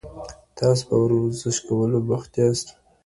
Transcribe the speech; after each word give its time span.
تاسو 0.57 0.81
په 0.87 0.95
ورزش 1.03 1.57
کولو 1.67 1.97
بوخت 2.07 2.31
یاست. 2.39 2.67